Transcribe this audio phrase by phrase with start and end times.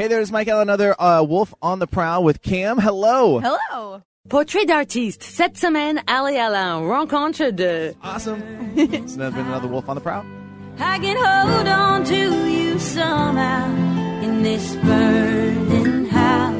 [0.00, 2.78] Hey there, it's Mike Allen, another uh, Wolf on the Prowl with Cam.
[2.78, 3.38] Hello.
[3.38, 4.02] Hello.
[4.30, 7.94] Portrait d'artiste, cette semaine, Ali la rencontre de.
[8.02, 8.42] Awesome.
[8.76, 10.24] it's never been another Wolf on the Prowl.
[10.78, 13.66] I can hold on to you somehow
[14.22, 16.59] in this burning house.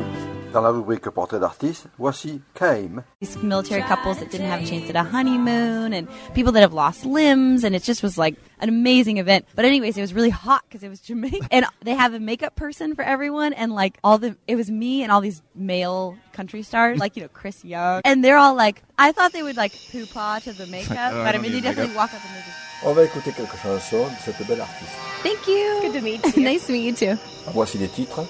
[0.52, 3.04] Dans la rubrique Portrait d'artiste, voici Cam.
[3.20, 6.72] These military couples that didn't have a chance at a honeymoon and people that have
[6.72, 9.44] lost limbs and it just was like an amazing event.
[9.54, 12.56] But anyways, it was really hot because it was Jamaica and they have a makeup
[12.56, 16.62] person for everyone and like all the it was me and all these male country
[16.62, 19.72] stars like you know Chris Young and they're all like I thought they would like
[19.92, 22.84] poo paw to the makeup, but I mean they definitely walk up and they just
[22.84, 24.91] On va écouter quelques chansons de cette belle artiste.
[25.22, 25.80] Thank you.
[25.82, 26.42] Good to meet you.
[26.42, 27.19] nice to meet you too.
[27.52, 28.27] Voici les titres.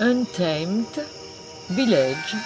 [0.00, 0.86] Untamed.
[1.76, 2.38] bilhete.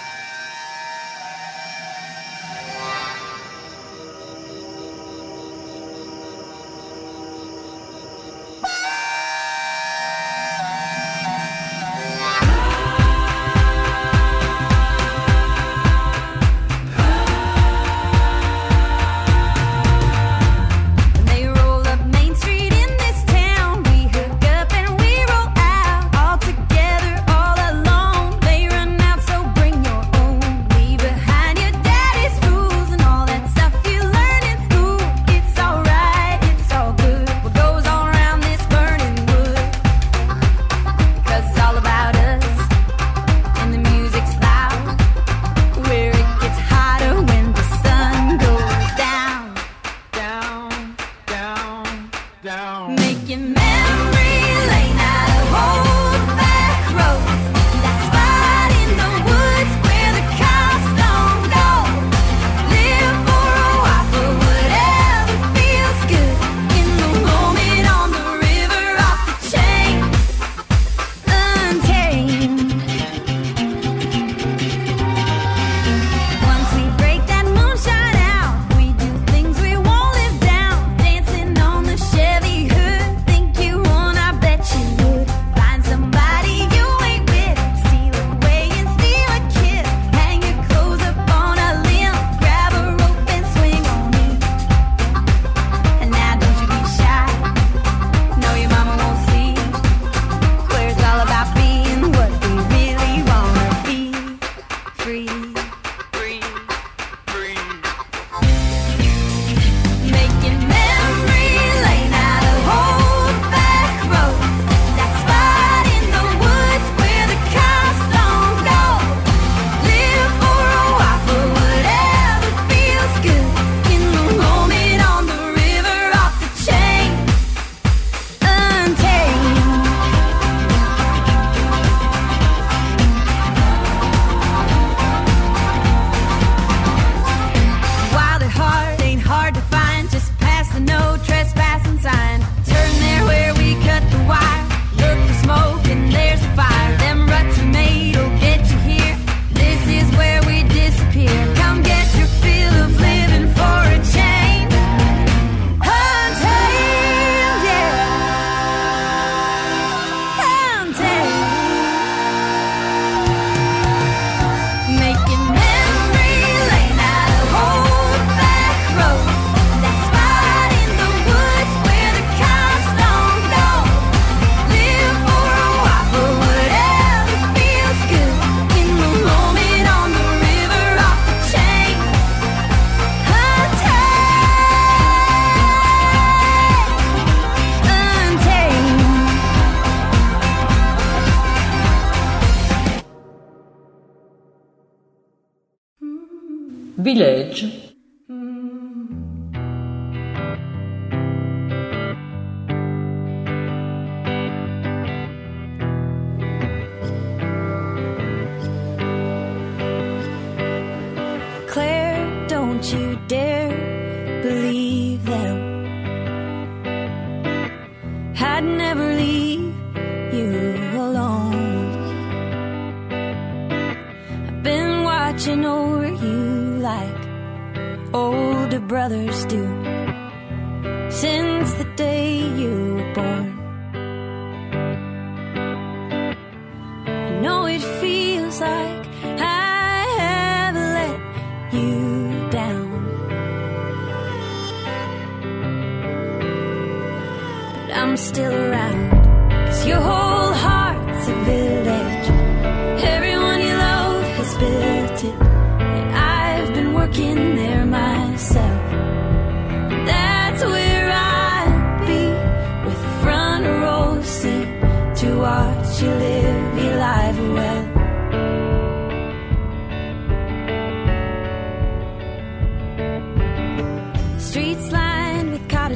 [196.97, 197.86] Village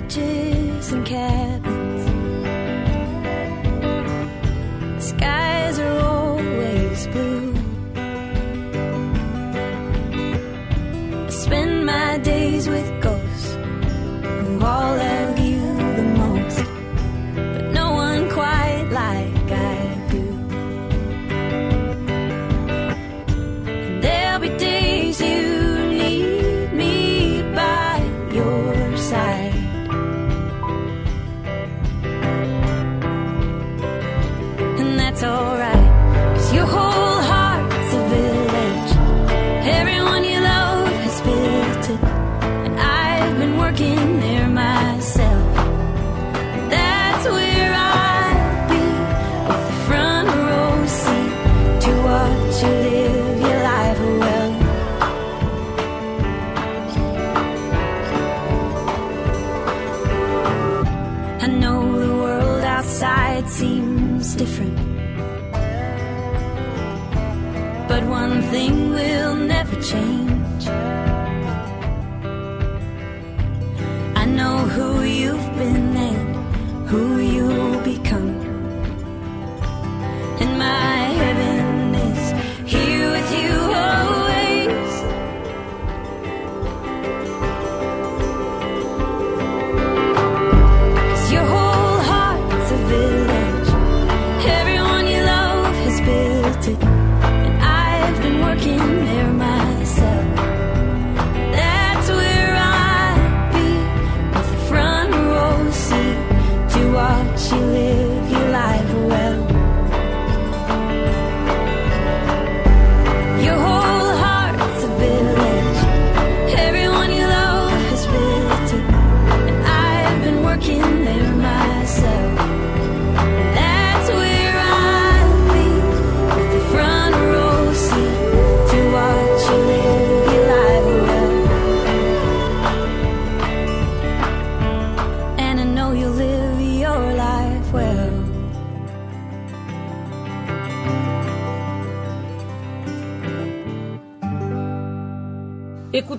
[0.01, 2.05] cottages and cabins.
[5.05, 5.90] Skies are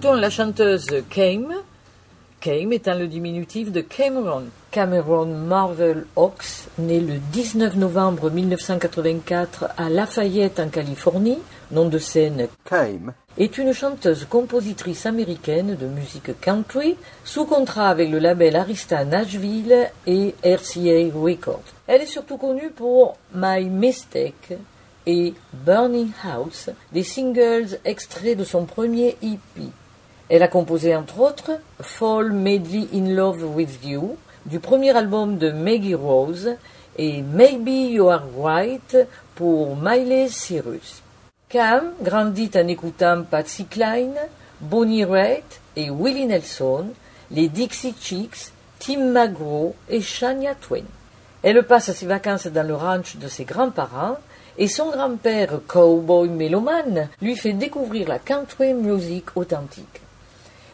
[0.01, 1.53] Écoutons la chanteuse Kame.
[2.39, 4.45] Kame étant le diminutif de Cameron.
[4.71, 11.37] Cameron Marvel Ox, né le 19 novembre 1984 à Lafayette en Californie,
[11.69, 18.17] nom de scène Came, est une chanteuse-compositrice américaine de musique country sous contrat avec le
[18.17, 21.75] label Arista Nashville et RCA Records.
[21.85, 24.53] Elle est surtout connue pour My Mistake
[25.05, 29.69] et Burning House, des singles extraits de son premier EP.
[30.31, 31.51] Elle a composé entre autres
[31.81, 36.55] Fall Madly in Love with You du premier album de Maggie Rose
[36.97, 38.97] et Maybe You Are Right
[39.35, 41.03] pour Miley Cyrus.
[41.49, 44.15] Cam grandit en écoutant Patsy Cline,
[44.61, 46.85] Bonnie Raitt et Willie Nelson,
[47.29, 50.85] les Dixie Chicks, Tim McGraw et Shania Twain.
[51.43, 54.15] Elle passe ses vacances dans le ranch de ses grands-parents
[54.57, 60.00] et son grand-père, cowboy mélomane, lui fait découvrir la country music authentique.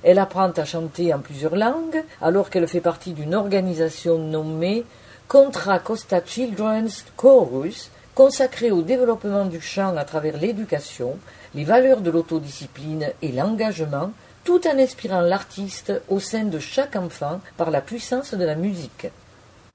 [0.03, 4.85] Elle apprend à chanter en plusieurs langues alors qu'elle fait partie d'une organisation nommée
[5.27, 11.17] Contra Costa Children's Chorus, consacrée au développement du chant à travers l'éducation,
[11.53, 14.11] les valeurs de l'autodiscipline et l'engagement,
[14.43, 19.07] tout en inspirant l'artiste au sein de chaque enfant par la puissance de la musique.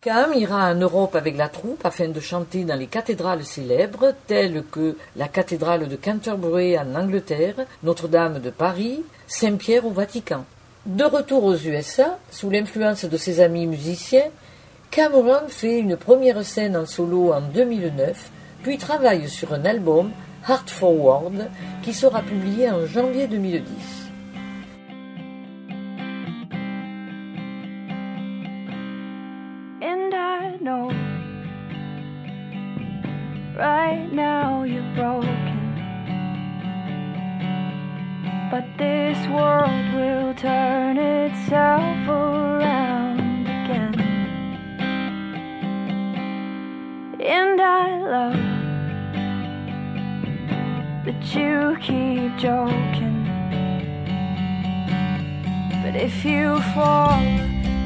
[0.02, 4.64] Cam ira en Europe avec la troupe afin de chanter dans les cathédrales célèbres telles
[4.68, 7.54] que la cathédrale de Canterbury en Angleterre,
[7.84, 10.44] Notre-Dame de Paris, Saint-Pierre au Vatican.
[10.86, 14.26] De retour aux USA, sous l'influence de ses amis musiciens,
[14.90, 18.32] Cameron fait une première scène en solo en 2009,
[18.64, 20.10] puis travaille sur un album,
[20.48, 21.48] Heart Forward,
[21.84, 24.01] qui sera publié en janvier 2010.
[51.24, 53.24] you keep joking.
[55.82, 57.22] But if you fall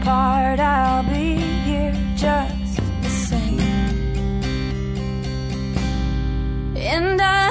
[0.01, 3.61] apart, I'll be here just the same.
[6.77, 7.46] And I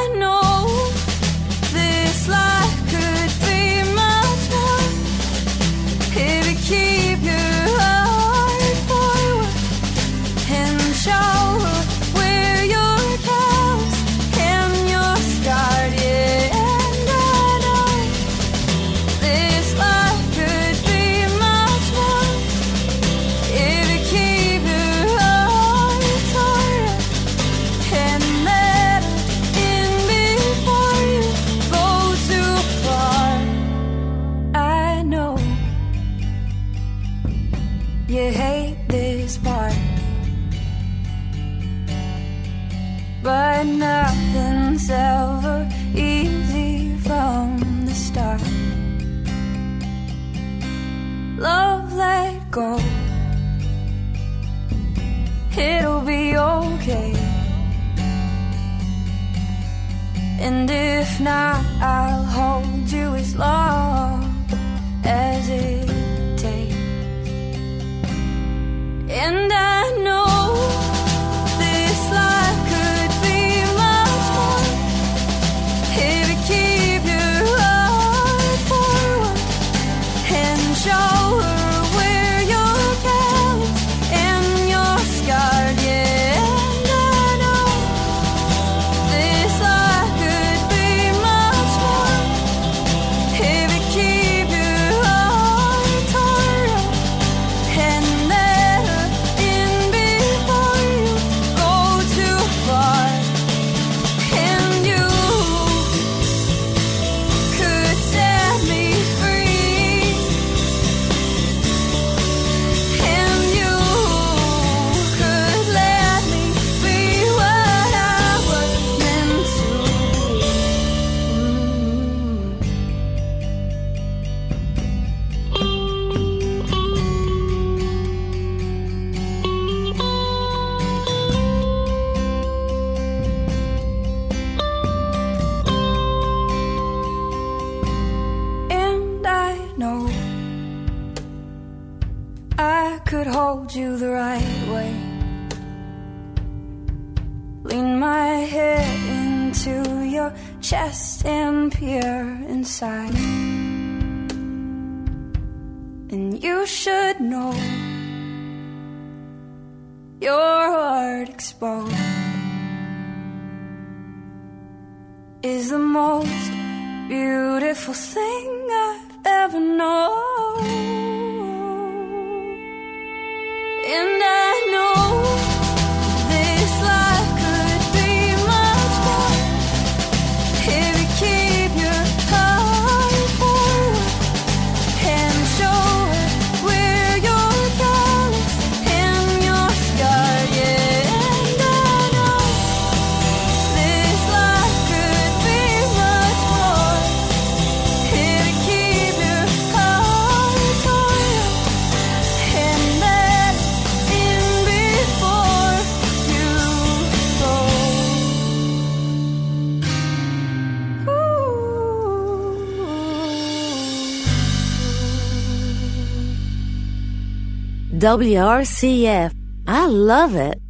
[218.06, 219.34] WRCF.
[219.66, 220.62] I love it.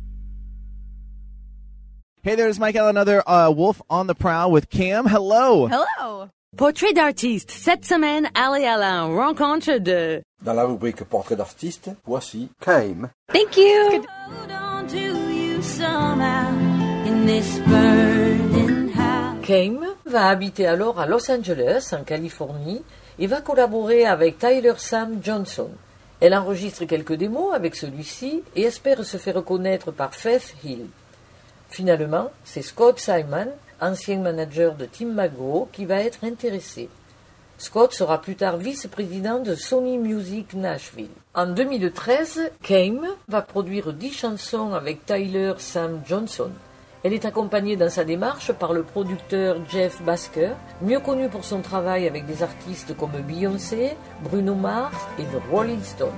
[2.24, 5.06] Hey, there's Mike Allen, another uh, Wolf on the Prowl with Cam.
[5.06, 5.68] Hello.
[5.68, 6.30] Hello.
[6.56, 7.51] Portrait d'artiste.
[7.51, 10.24] Cette semaine, allez à la rencontre de...
[10.42, 13.10] Dans la rubrique Portrait d'artiste, voici Kaim.
[13.34, 14.06] Thank you.
[14.30, 16.54] Hold on to you somehow
[17.06, 19.46] in this burning house.
[19.46, 22.82] Kame va habiter alors à Los Angeles, en Californie,
[23.20, 25.72] et va collaborer avec Tyler Sam Johnson.
[26.22, 30.88] Elle enregistre quelques démos avec celui-ci et espère se faire reconnaître par Faith Hill.
[31.69, 33.50] Finalement, c'est Scott Simon,
[33.81, 36.89] ancien manager de Tim McGraw, qui va être intéressé.
[37.57, 41.10] Scott sera plus tard vice-président de Sony Music Nashville.
[41.34, 46.51] En 2013, Kame va produire 10 chansons avec Tyler Sam Johnson.
[47.05, 51.62] Elle est accompagnée dans sa démarche par le producteur Jeff Basker, mieux connu pour son
[51.62, 56.09] travail avec des artistes comme Beyoncé, Bruno Mars et The Rolling Stones.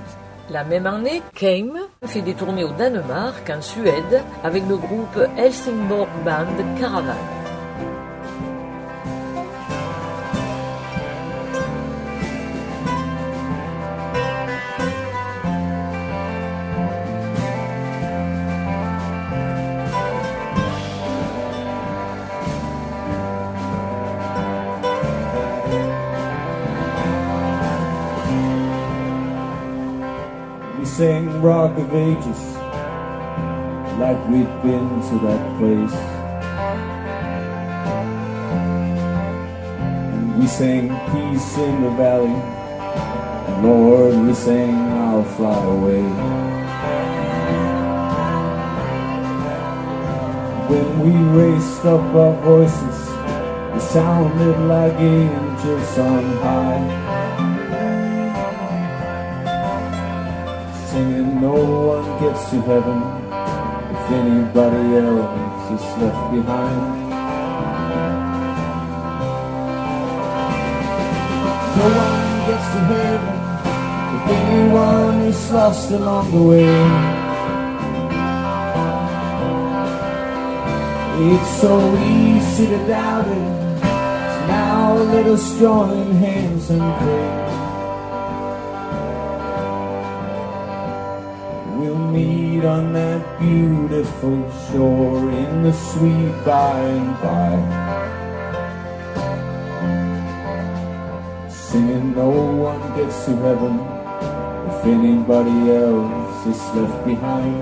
[0.48, 6.08] La même année, Kame fait des tournées au Danemark, en Suède, avec le groupe Helsingborg
[6.24, 7.37] Band Caravan.
[31.76, 32.58] Of Ages
[33.98, 35.96] like we'd been to that place.
[40.14, 42.38] And we sang Peace in the Valley.
[43.48, 46.02] And Lord, we sang I'll fly away.
[50.70, 52.98] When we raised up our voices,
[53.74, 57.07] we sounded like angels on high.
[62.20, 63.00] Gets to heaven
[63.94, 66.82] if anybody else is left behind.
[71.76, 73.36] No one gets to heaven
[74.16, 77.18] if anyone is lost along the way.
[81.20, 83.80] It's so easy to doubt it.
[83.80, 87.47] So now let us join hands and pray.
[92.58, 97.54] Meet on that beautiful shore in the sweet by and by.
[101.48, 103.78] Singing, no one gets to heaven
[104.70, 107.58] if anybody else is left behind.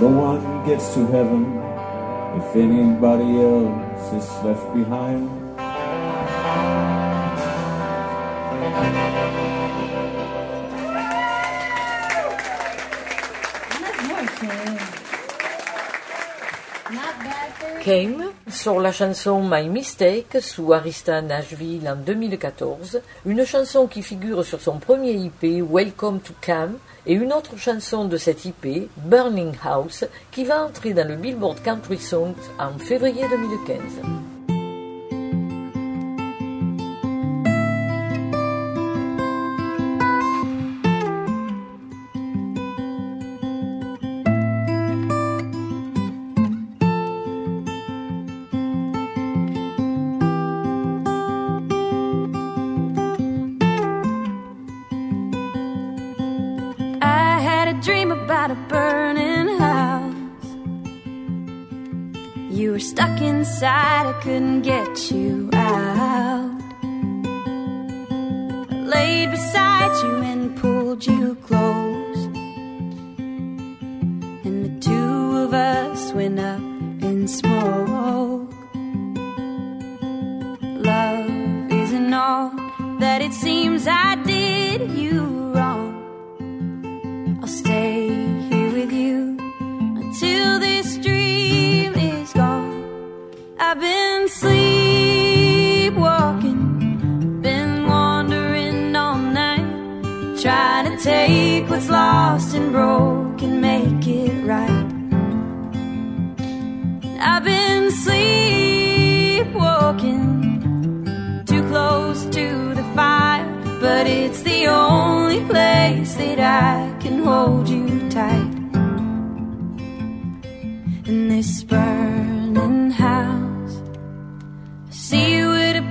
[0.00, 1.44] No one gets to heaven
[2.40, 5.47] if anybody else is left behind.
[18.50, 24.60] Sur la chanson My Mistake sous Arista Nashville en 2014, une chanson qui figure sur
[24.60, 30.04] son premier IP Welcome to Cam et une autre chanson de cette IP Burning House
[30.30, 34.37] qui va entrer dans le Billboard Country Songs en février 2015.
[62.98, 66.27] Stuck inside, I couldn't get you out.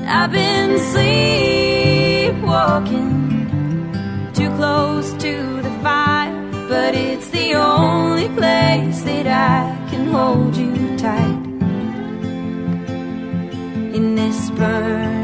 [0.07, 0.79] I've been
[2.39, 6.33] sleepwalking, too close to the fire,
[6.67, 11.45] but it's the only place that I can hold you tight.
[13.95, 15.16] In this burning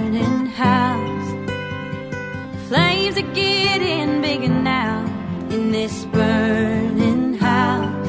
[3.13, 5.05] flames are getting bigger now.
[5.49, 8.07] In this burning house,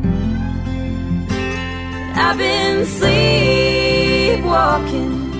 [2.17, 5.31] I've been sleepwalking,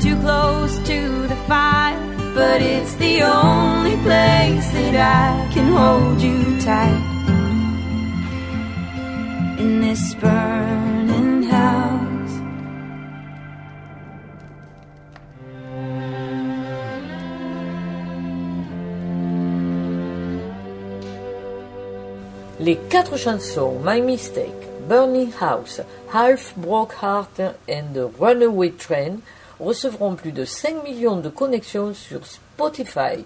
[0.00, 1.98] too close to the fire,
[2.34, 7.14] but it's the only place that I can hold you tight.
[9.58, 10.95] In this burning
[22.66, 24.50] Les quatre chansons My Mistake,
[24.88, 25.80] Burning House,
[26.12, 29.18] Half Broke Heart and Runaway Train
[29.60, 33.24] recevront plus de 5 millions de connexions sur Spotify.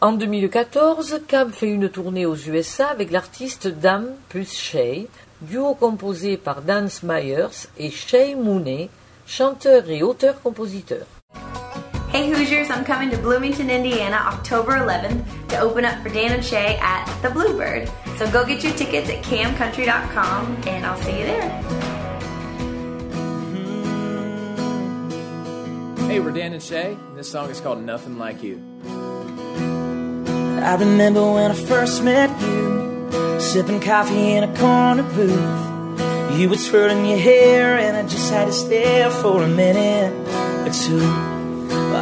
[0.00, 5.06] En 2014, Cam fait une tournée aux USA avec l'artiste Dam plus Shay,
[5.42, 8.90] duo composé par Dan Myers et Shay Mooney,
[9.28, 11.06] chanteur et auteur-compositeur.
[12.16, 16.42] Hey Hoosiers, I'm coming to Bloomington, Indiana October 11th to open up for Dan and
[16.42, 17.90] Shay at the Bluebird.
[18.16, 21.50] So go get your tickets at camcountry.com and I'll see you there.
[23.52, 25.06] Hmm.
[26.08, 26.94] Hey, we're Dan and Shay.
[26.94, 28.62] and This song is called Nothing Like You.
[28.86, 36.38] I remember when I first met you, sipping coffee in a corner booth.
[36.38, 40.14] You were twirling your hair, and I just had to stare for a minute
[40.66, 41.35] or two.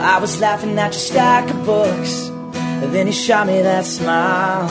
[0.05, 4.69] I was laughing at your stack of books, and then you shot me that smile.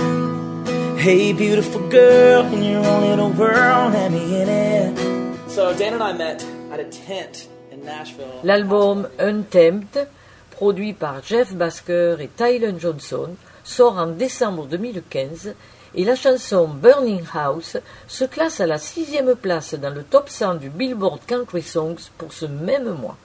[0.96, 5.50] Hey, beautiful girl, in your own little world, let me in it.
[5.50, 8.42] So Dan and I met at a tent in Nashville.
[8.44, 10.08] L'album Untamed,
[10.52, 15.56] produit par Jeff Basker et Tylen Johnson, sort en décembre 2015
[15.96, 20.56] et la chanson Burning House se classe à la sixième place dans le top 100
[20.56, 23.18] du Billboard Country Songs pour ce même mois.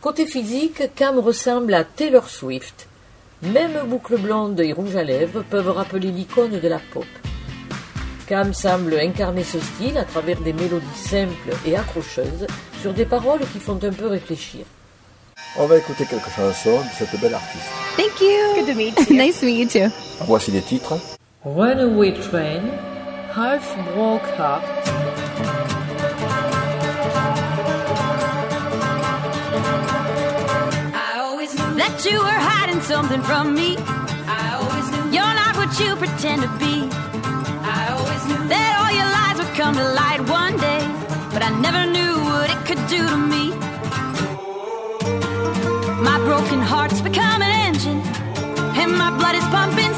[0.00, 2.86] Côté physique, Cam ressemble à Taylor Swift.
[3.42, 7.04] Même boucles blondes et rouge à lèvres peuvent rappeler l'icône de la pop.
[8.28, 12.46] Cam semble incarner ce style à travers des mélodies simples et accrocheuses
[12.80, 14.64] sur des paroles qui font un peu réfléchir.
[15.56, 17.64] On va écouter quelques chansons de cette belle artiste.
[17.96, 18.54] Thank you.
[18.54, 19.16] Good to meet you.
[19.16, 19.92] nice to meet you too.
[20.26, 20.94] Voici les titres.
[21.44, 22.62] Runaway Train,
[23.34, 24.62] Half Broke Heart,
[31.88, 33.76] that you were hiding something from me.
[34.28, 36.74] I always knew you're not what you pretend to be.
[37.64, 40.82] I always knew that all your lies would come to light one day,
[41.32, 43.44] but I never knew what it could do to me.
[46.08, 48.00] My broken heart's become an engine,
[48.80, 49.92] and my blood is pumping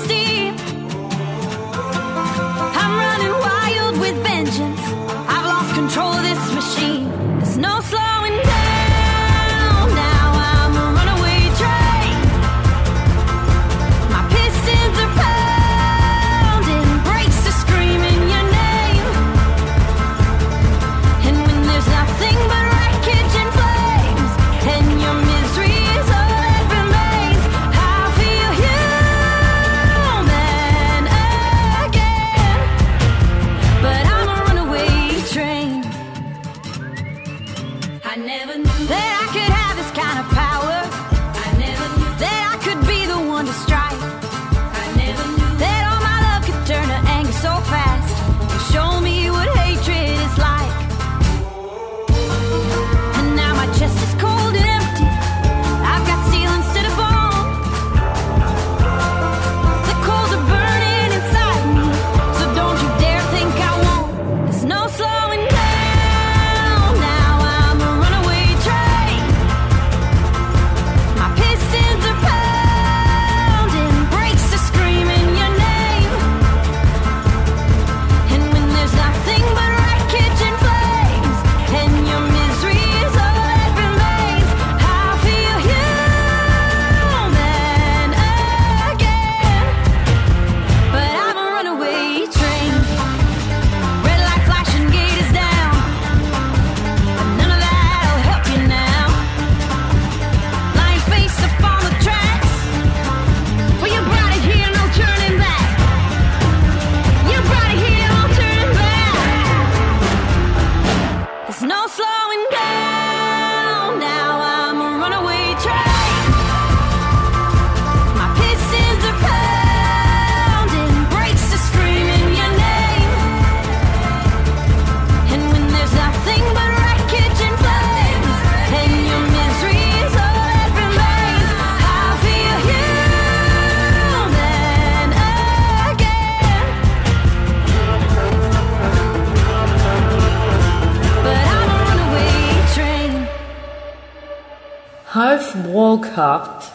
[145.13, 146.70] Half Broke Heart,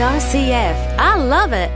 [0.00, 0.96] WRCF.
[0.98, 1.70] I love it.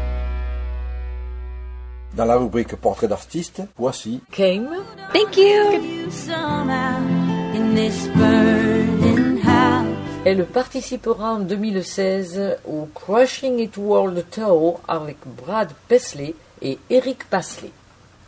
[2.16, 4.70] Dans la rubrique Portrait d'artiste, voici Came.
[5.12, 6.08] Thank you.
[10.24, 17.72] Elle participera en 2016 au Crushing It World Tour avec Brad Paisley et Eric Pasley.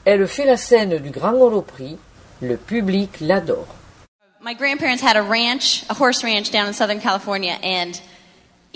[0.05, 1.97] Elle fait la scène du Grand Ole Prix.
[2.43, 3.75] Le public l'adore.
[4.43, 7.99] My grandparents had a ranch, a horse ranch down in Southern California, and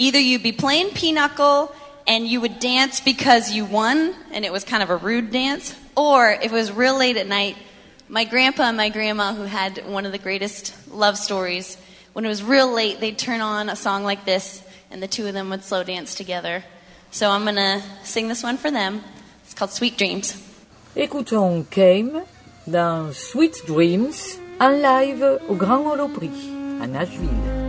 [0.01, 1.71] either you'd be playing pinochle
[2.09, 5.77] and you would dance because you won, and it was kind of a rude dance,
[5.95, 7.57] or if it was real late at night,
[8.09, 11.77] my grandpa and my grandma, who had one of the greatest love stories,
[12.15, 15.27] when it was real late, they'd turn on a song like this, and the two
[15.27, 16.65] of them would slow dance together.
[17.11, 19.03] So I'm gonna sing this one for them.
[19.45, 20.35] It's called Sweet Dreams.
[20.97, 22.23] Écoutons Cam
[22.67, 26.31] dans Sweet Dreams en live au Grand Ole Opry
[26.81, 27.60] à Nashville.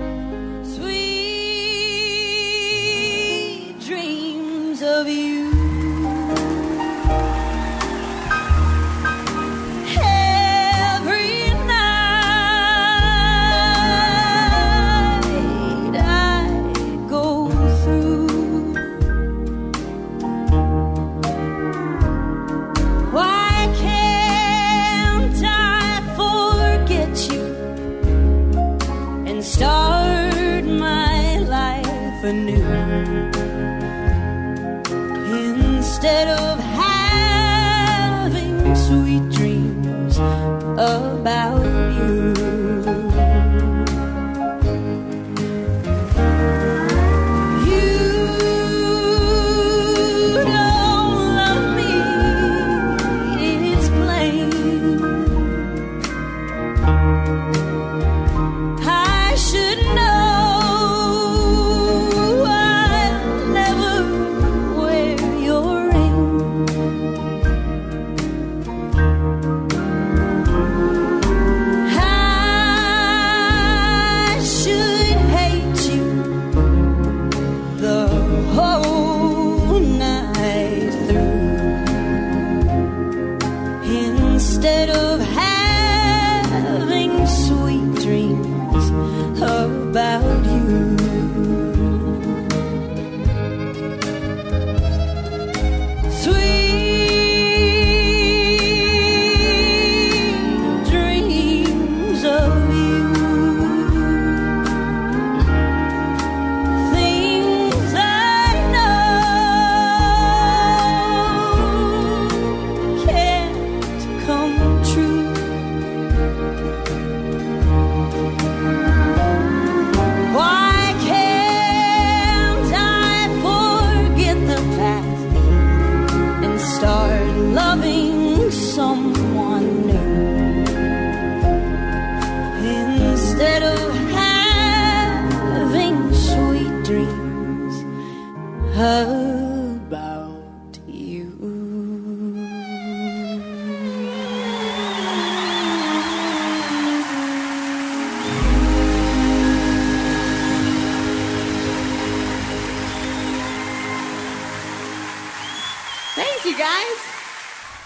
[84.63, 85.50] Instead of having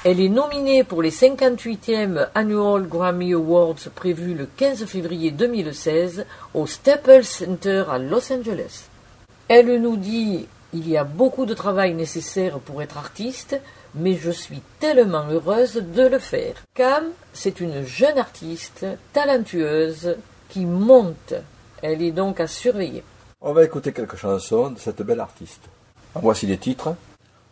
[0.08, 6.68] Elle est nominée pour les 58e Annual Grammy Awards prévus le 15 février 2016 au
[6.68, 8.84] Staples Center à Los Angeles.
[9.48, 13.60] Elle nous dit Il y a beaucoup de travail nécessaire pour être artiste,
[13.96, 16.54] mais je suis tellement heureuse de le faire.
[16.76, 20.18] Cam, c'est une jeune artiste talentueuse
[20.50, 21.34] qui monte.
[21.82, 23.04] Elle est donc à surveiller.
[23.42, 25.64] On va écouter quelques chansons de cette belle artiste.
[26.14, 26.94] Voici les titres.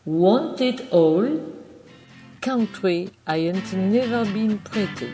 [0.06, 1.40] Want It All,
[2.44, 5.08] Country I Ain't Never Been Pretty.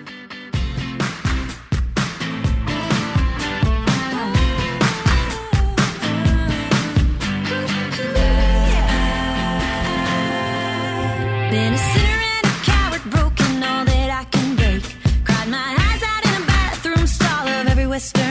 [11.52, 14.82] Been a sinner and a coward, broken all that I can break.
[15.24, 18.29] Cried my eyes out in a bathroom stall of every western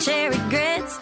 [0.00, 0.98] cherry grits.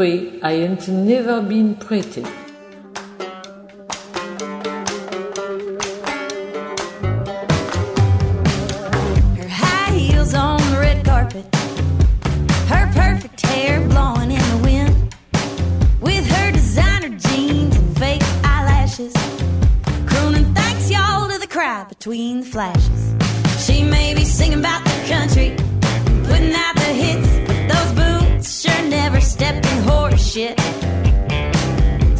[0.00, 2.24] Country I ain't never been pretty.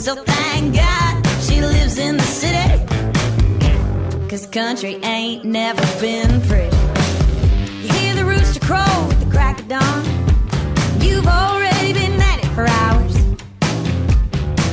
[0.00, 2.86] So thank God she lives in the city.
[4.30, 6.74] Cause country ain't never been pretty.
[7.82, 10.04] You hear the rooster crow at the crack of dawn.
[11.02, 13.14] You've already been at it for hours.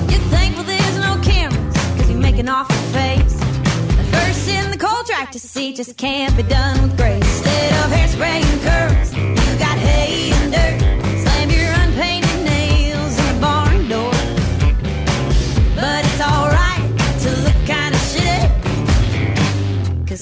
[0.10, 3.34] You're thankful there's no cameras, cause you make an awful face.
[3.34, 7.16] The first in the cold tractor seat just can't be done with grace.
[7.16, 10.87] Instead of hairspray and curls, you got hay and dirt.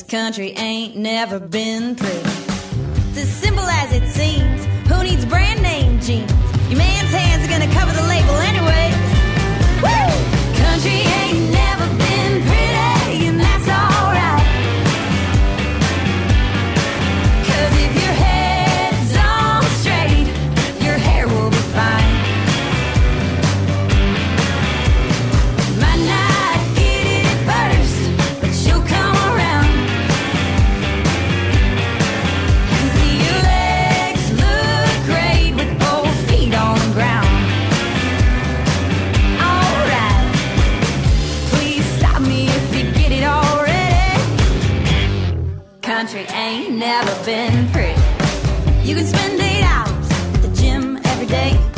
[0.08, 2.20] Country ain't never been pretty.
[3.10, 4.66] It's as simple as it seems.
[4.88, 6.32] Who needs brand name jeans?
[6.70, 8.93] Your man's hands are gonna cover the label anyway.
[9.82, 10.62] Woo!
[10.62, 11.45] Country ain't
[45.96, 47.98] Country ain't never been pretty.
[48.84, 51.74] You can spend eight hours at the gym every day.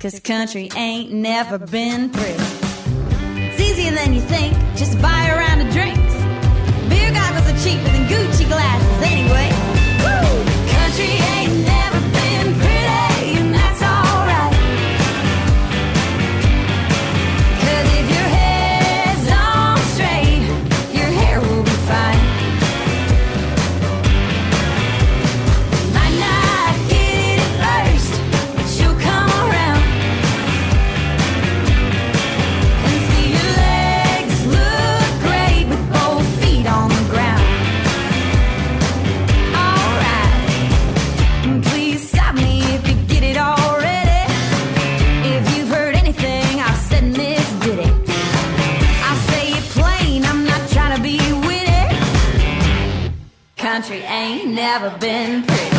[0.00, 2.42] Cause country ain't never been pretty.
[3.36, 6.14] It's easier than you think, just buy a round of drinks.
[6.88, 9.49] Beer goggles are cheaper than Gucci glasses anyway.
[53.80, 55.76] Country ain't never been pretty.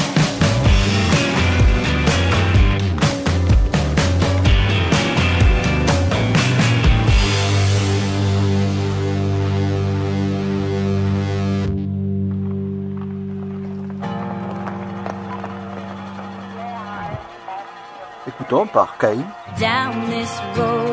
[18.28, 19.24] Écoutons par Caïn.
[19.60, 20.91] down this road.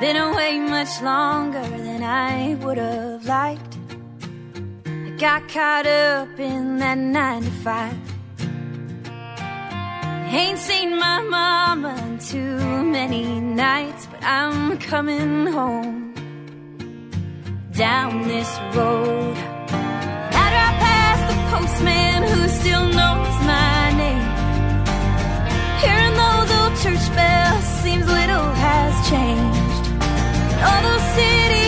[0.00, 3.76] been away much longer than I would have liked.
[4.86, 7.98] I got caught up in that nine to five.
[10.32, 16.14] Ain't seen my mama in too many nights, but I'm coming home
[17.72, 19.36] down this road.
[20.42, 24.28] After I pass the postman who still knows my name,
[25.82, 29.49] hearing those old church bells seems little has changed
[30.62, 31.59] all those cities.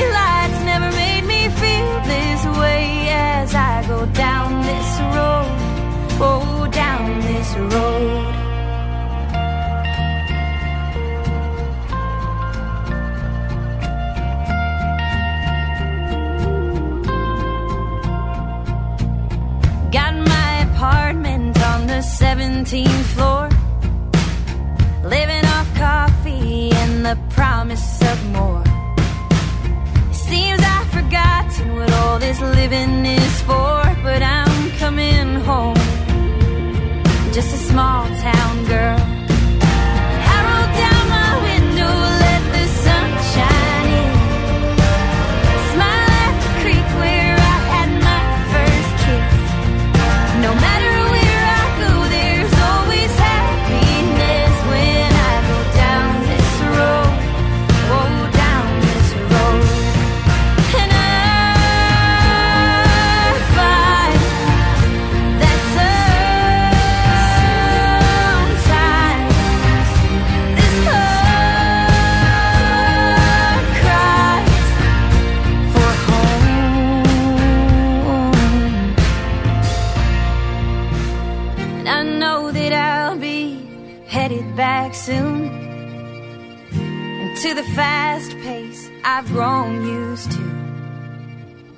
[89.53, 90.45] long used to.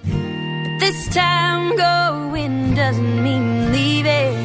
[0.04, 3.46] But this time going doesn't mean
[3.76, 4.36] leaving,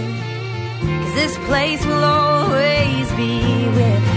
[1.01, 3.33] cause this place will always be
[3.77, 4.08] with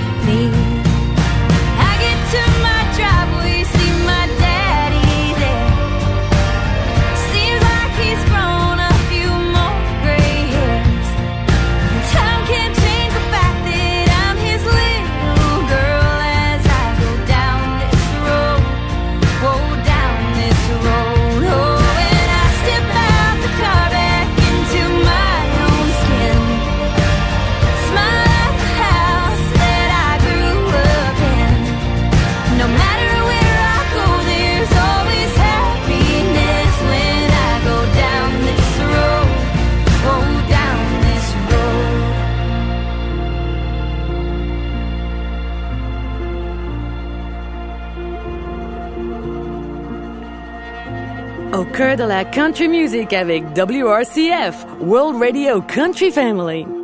[51.73, 56.82] cœur de la country music avec WRCF, World Radio Country Family.